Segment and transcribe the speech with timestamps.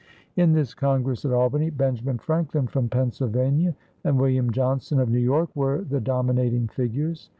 [0.35, 5.51] In this congress at Albany, Benjamin Franklin from Pennsylvania and William Johnson of New York
[5.55, 7.29] were the dominating figures.